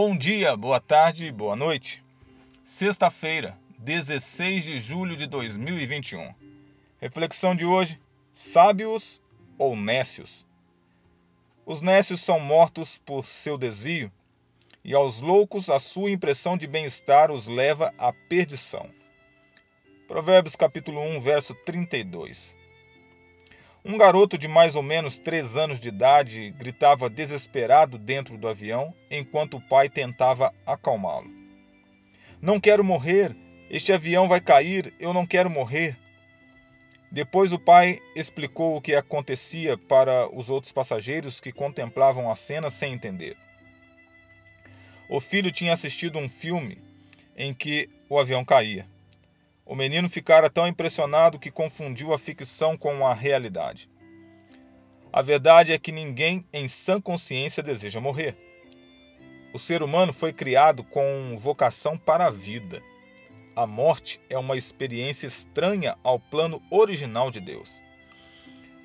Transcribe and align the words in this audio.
Bom 0.00 0.16
dia, 0.16 0.56
boa 0.56 0.78
tarde, 0.78 1.32
boa 1.32 1.56
noite. 1.56 2.04
Sexta-feira, 2.64 3.58
16 3.80 4.62
de 4.62 4.78
julho 4.78 5.16
de 5.16 5.26
2021. 5.26 6.32
Reflexão 7.00 7.52
de 7.52 7.64
hoje: 7.64 7.98
sábios 8.32 9.20
ou 9.58 9.74
nécios? 9.74 10.46
Os 11.66 11.80
nécios 11.80 12.20
são 12.20 12.38
mortos 12.38 12.96
por 12.96 13.26
seu 13.26 13.58
desvio, 13.58 14.08
e 14.84 14.94
aos 14.94 15.20
loucos 15.20 15.68
a 15.68 15.80
sua 15.80 16.12
impressão 16.12 16.56
de 16.56 16.68
bem-estar 16.68 17.32
os 17.32 17.48
leva 17.48 17.92
à 17.98 18.12
perdição. 18.12 18.88
Provérbios 20.06 20.54
capítulo 20.54 21.00
1, 21.00 21.20
verso 21.20 21.56
32. 21.66 22.54
Um 23.88 23.96
garoto 23.96 24.36
de 24.36 24.46
mais 24.46 24.76
ou 24.76 24.82
menos 24.82 25.18
três 25.18 25.56
anos 25.56 25.80
de 25.80 25.88
idade 25.88 26.50
gritava 26.50 27.08
desesperado 27.08 27.96
dentro 27.96 28.36
do 28.36 28.46
avião 28.46 28.94
enquanto 29.10 29.56
o 29.56 29.60
pai 29.62 29.88
tentava 29.88 30.52
acalmá-lo. 30.66 31.30
Não 32.38 32.60
quero 32.60 32.84
morrer! 32.84 33.34
Este 33.70 33.90
avião 33.90 34.28
vai 34.28 34.42
cair! 34.42 34.92
Eu 35.00 35.14
não 35.14 35.24
quero 35.24 35.48
morrer! 35.48 35.96
Depois 37.10 37.50
o 37.50 37.58
pai 37.58 37.98
explicou 38.14 38.76
o 38.76 38.80
que 38.82 38.94
acontecia 38.94 39.78
para 39.78 40.28
os 40.36 40.50
outros 40.50 40.70
passageiros 40.70 41.40
que 41.40 41.50
contemplavam 41.50 42.30
a 42.30 42.36
cena 42.36 42.68
sem 42.68 42.92
entender. 42.92 43.38
O 45.08 45.18
filho 45.18 45.50
tinha 45.50 45.72
assistido 45.72 46.18
um 46.18 46.28
filme 46.28 46.76
em 47.34 47.54
que 47.54 47.88
o 48.06 48.18
avião 48.18 48.44
caía. 48.44 48.86
O 49.68 49.74
menino 49.74 50.08
ficara 50.08 50.48
tão 50.48 50.66
impressionado 50.66 51.38
que 51.38 51.50
confundiu 51.50 52.14
a 52.14 52.18
ficção 52.18 52.74
com 52.74 53.06
a 53.06 53.12
realidade. 53.12 53.90
A 55.12 55.20
verdade 55.20 55.74
é 55.74 55.78
que 55.78 55.92
ninguém 55.92 56.42
em 56.50 56.66
sã 56.66 56.98
consciência 56.98 57.62
deseja 57.62 58.00
morrer. 58.00 58.34
O 59.52 59.58
ser 59.58 59.82
humano 59.82 60.10
foi 60.10 60.32
criado 60.32 60.82
com 60.82 61.36
vocação 61.36 61.98
para 61.98 62.24
a 62.24 62.30
vida. 62.30 62.82
A 63.54 63.66
morte 63.66 64.18
é 64.30 64.38
uma 64.38 64.56
experiência 64.56 65.26
estranha 65.26 65.98
ao 66.02 66.18
plano 66.18 66.62
original 66.70 67.30
de 67.30 67.40
Deus. 67.40 67.82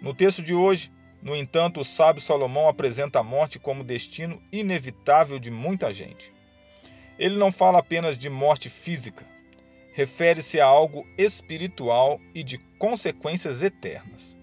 No 0.02 0.14
texto 0.14 0.44
de 0.44 0.54
hoje, 0.54 0.92
no 1.22 1.34
entanto, 1.34 1.80
o 1.80 1.86
sábio 1.86 2.22
Salomão 2.22 2.68
apresenta 2.68 3.20
a 3.20 3.24
morte 3.24 3.58
como 3.58 3.86
destino 3.86 4.38
inevitável 4.52 5.40
de 5.40 5.50
muita 5.50 5.94
gente. 5.94 6.34
Ele 7.18 7.38
não 7.38 7.54
fala 7.54 7.80
apenas 7.80 8.18
de 8.18 8.30
morte 8.30 8.70
física, 8.70 9.24
refere-se 9.94 10.60
a 10.60 10.66
algo 10.66 11.08
espiritual 11.18 12.20
e 12.34 12.44
de 12.44 12.58
consequências 12.78 13.62
eternas. 13.62 14.36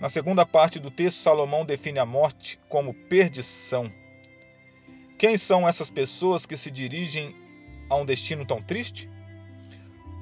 Na 0.00 0.08
segunda 0.08 0.44
parte 0.44 0.78
do 0.78 0.90
texto, 0.90 1.18
Salomão 1.18 1.64
define 1.64 1.98
a 1.98 2.06
morte 2.06 2.58
como 2.68 2.92
perdição. 2.92 3.90
Quem 5.16 5.36
são 5.36 5.68
essas 5.68 5.90
pessoas 5.90 6.46
que 6.46 6.56
se 6.56 6.70
dirigem 6.70 7.34
a 7.88 7.96
um 7.96 8.04
destino 8.04 8.44
tão 8.44 8.60
triste? 8.60 9.08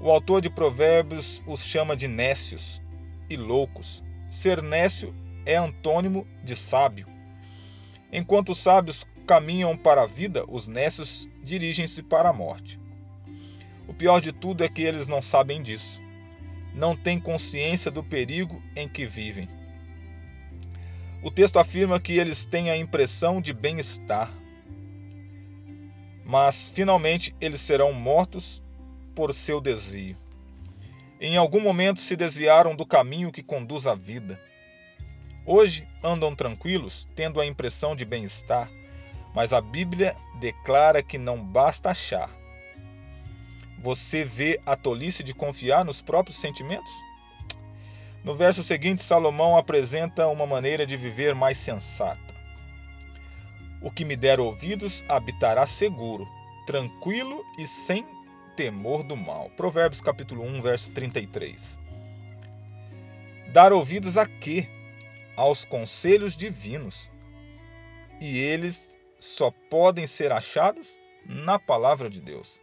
O 0.01 0.11
autor 0.11 0.41
de 0.41 0.51
Provérbios 0.51 1.43
os 1.47 1.65
chama 1.65 1.97
de 1.97 2.07
nécios 2.07 2.83
e 3.31 3.37
loucos. 3.37 4.05
Ser 4.31 4.63
nécio 4.63 5.15
é 5.47 5.57
antônimo 5.57 6.27
de 6.45 6.55
sábio. 6.55 7.07
Enquanto 8.13 8.51
os 8.51 8.59
sábios 8.59 9.07
caminham 9.27 9.77
para 9.77 10.03
a 10.03 10.07
vida, 10.07 10.45
os 10.49 10.67
nécios 10.67 11.29
dirigem-se 11.43 12.03
para 12.03 12.29
a 12.29 12.33
morte. 12.33 12.79
O 13.89 13.95
pior 13.95 14.21
de 14.21 14.33
tudo 14.33 14.63
é 14.63 14.69
que 14.69 14.83
eles 14.83 15.09
não 15.09 15.23
sabem 15.23 15.63
disso. 15.63 16.03
Não 16.75 16.95
têm 16.95 17.19
consciência 17.19 17.91
do 17.91 18.05
perigo 18.05 18.63
em 18.77 18.87
que 18.87 19.07
vivem. 19.07 19.49
O 21.23 21.31
texto 21.31 21.59
afirma 21.59 21.99
que 21.99 22.13
eles 22.13 22.45
têm 22.45 22.71
a 22.71 22.77
impressão 22.77 23.41
de 23.41 23.55
bem-estar. 23.55 24.31
Mas 26.23 26.69
finalmente 26.69 27.35
eles 27.41 27.63
serão 27.63 27.93
mortos 27.95 28.63
por 29.15 29.33
seu 29.33 29.59
desvio. 29.61 30.17
Em 31.19 31.37
algum 31.37 31.61
momento 31.61 31.99
se 31.99 32.15
desviaram 32.15 32.77
do 32.77 32.87
caminho 32.87 33.33
que 33.33 33.43
conduz 33.43 33.87
à 33.87 33.95
vida. 33.95 34.39
Hoje 35.45 35.89
andam 36.05 36.35
tranquilos, 36.37 37.09
tendo 37.17 37.41
a 37.41 37.47
impressão 37.47 37.97
de 37.97 38.05
bem-estar, 38.05 38.71
mas 39.35 39.55
a 39.55 39.61
Bíblia 39.63 40.15
declara 40.39 41.03
que 41.03 41.17
não 41.17 41.43
basta 41.43 41.91
achar, 41.91 42.31
você 43.79 44.25
vê 44.25 44.61
a 44.67 44.77
tolice 44.77 45.23
de 45.23 45.33
confiar 45.33 45.85
nos 45.85 46.03
próprios 46.03 46.39
sentimentos? 46.39 46.93
No 48.25 48.35
verso 48.35 48.63
seguinte, 48.63 49.01
Salomão 49.01 49.57
apresenta 49.57 50.27
uma 50.27 50.47
maneira 50.47 50.85
de 50.85 50.97
viver 50.97 51.35
mais 51.35 51.57
sensata. 51.57 52.35
O 53.81 53.91
que 53.91 54.05
me 54.05 54.17
der 54.17 54.41
ouvidos 54.41 55.05
habitará 55.09 55.65
seguro, 55.65 56.29
tranquilo 56.67 57.45
e 57.57 57.65
sem 57.65 58.05
temor 58.57 59.05
do 59.05 59.17
mal. 59.17 59.49
Provérbios 59.57 60.01
capítulo 60.01 60.43
1, 60.43 60.61
verso 60.61 60.91
33. 60.91 61.79
Dar 63.53 63.73
ouvidos 63.73 64.19
a 64.19 64.27
quê? 64.27 64.69
Aos 65.37 65.65
conselhos 65.65 66.37
divinos. 66.37 67.09
E 68.21 68.37
eles 68.39 68.99
só 69.21 69.53
podem 69.71 70.09
ser 70.09 70.33
achados 70.33 70.99
na 71.25 71.57
palavra 71.57 72.11
de 72.11 72.21
Deus. 72.21 72.61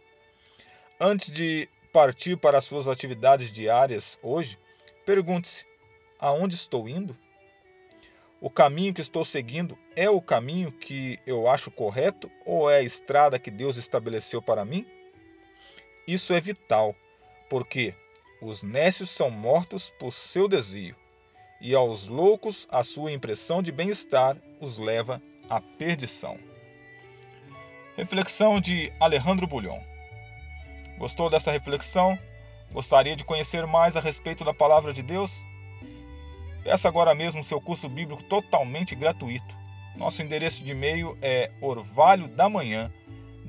Antes 0.98 1.30
de 1.30 1.68
partir 1.92 2.38
para 2.38 2.56
as 2.56 2.64
suas 2.64 2.88
atividades 2.88 3.52
diárias 3.52 4.18
hoje, 4.22 4.58
pergunte-se: 5.04 5.66
aonde 6.18 6.54
estou 6.54 6.88
indo? 6.88 7.14
O 8.40 8.48
caminho 8.48 8.94
que 8.94 9.02
estou 9.02 9.22
seguindo 9.22 9.78
é 9.94 10.08
o 10.08 10.22
caminho 10.22 10.72
que 10.72 11.18
eu 11.26 11.50
acho 11.50 11.70
correto 11.70 12.30
ou 12.46 12.70
é 12.70 12.78
a 12.78 12.82
estrada 12.82 13.38
que 13.38 13.50
Deus 13.50 13.76
estabeleceu 13.76 14.40
para 14.40 14.64
mim? 14.64 14.86
Isso 16.06 16.32
é 16.32 16.40
vital, 16.40 16.94
porque 17.50 17.94
os 18.40 18.62
nécios 18.62 19.10
são 19.10 19.30
mortos 19.30 19.90
por 19.98 20.14
seu 20.14 20.48
desvio, 20.48 20.96
e 21.60 21.74
aos 21.74 22.08
loucos 22.08 22.66
a 22.70 22.82
sua 22.82 23.12
impressão 23.12 23.62
de 23.62 23.70
bem-estar 23.70 24.36
os 24.60 24.78
leva 24.78 25.20
à 25.50 25.60
perdição. 25.60 26.38
Reflexão 27.96 28.60
de 28.60 28.90
Alejandro 28.98 29.46
Bulhon. 29.46 29.95
Gostou 30.98 31.28
desta 31.28 31.52
reflexão? 31.52 32.18
Gostaria 32.72 33.14
de 33.14 33.24
conhecer 33.24 33.66
mais 33.66 33.96
a 33.96 34.00
respeito 34.00 34.42
da 34.44 34.54
palavra 34.54 34.92
de 34.92 35.02
Deus? 35.02 35.44
Peça 36.64 36.88
agora 36.88 37.14
mesmo 37.14 37.44
seu 37.44 37.60
curso 37.60 37.88
bíblico 37.88 38.22
totalmente 38.24 38.94
gratuito. 38.94 39.54
Nosso 39.94 40.22
endereço 40.22 40.64
de 40.64 40.72
e-mail 40.72 41.16
é 41.22 41.50
orvalhodamanhã 41.60 42.90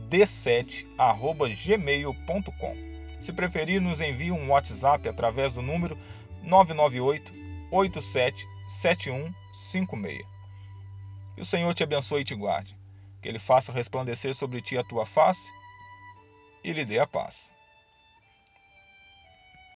d7@gmail.com. 0.09 2.75
Se 3.19 3.33
preferir, 3.33 3.81
nos 3.81 3.99
envie 4.01 4.31
um 4.31 4.51
WhatsApp 4.51 5.09
através 5.09 5.53
do 5.53 5.61
número 5.61 5.97
998 6.43 7.33
87 7.71 8.47
7156. 8.67 10.25
Que 11.35 11.41
o 11.41 11.45
Senhor 11.45 11.73
te 11.73 11.83
abençoe 11.83 12.21
e 12.21 12.25
te 12.25 12.35
guarde. 12.35 12.77
Que 13.21 13.29
ele 13.29 13.39
faça 13.39 13.71
resplandecer 13.71 14.35
sobre 14.35 14.61
ti 14.61 14.77
a 14.77 14.83
tua 14.83 15.05
face 15.05 15.49
e 16.63 16.73
lhe 16.73 16.85
dê 16.85 16.99
a 16.99 17.07
paz. 17.07 17.51